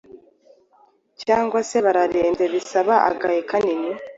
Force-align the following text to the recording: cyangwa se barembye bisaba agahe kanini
cyangwa 1.23 1.59
se 1.69 1.77
barembye 1.85 2.45
bisaba 2.53 2.93
agahe 3.09 3.39
kanini 3.49 3.91